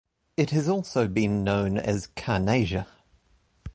[0.35, 2.87] It has also been known as "Carnaysia".